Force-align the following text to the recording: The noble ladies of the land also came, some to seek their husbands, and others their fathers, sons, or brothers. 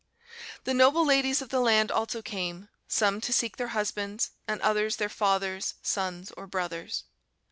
The 0.63 0.73
noble 0.73 1.05
ladies 1.05 1.43
of 1.43 1.49
the 1.49 1.59
land 1.59 1.91
also 1.91 2.23
came, 2.23 2.69
some 2.87 3.21
to 3.21 3.31
seek 3.31 3.57
their 3.57 3.67
husbands, 3.77 4.31
and 4.47 4.59
others 4.63 4.95
their 4.95 5.09
fathers, 5.09 5.75
sons, 5.83 6.31
or 6.31 6.47
brothers. 6.47 7.03